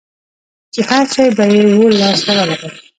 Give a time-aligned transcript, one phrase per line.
[0.73, 2.79] چي هرشی به یې وو لاس ته ورغلی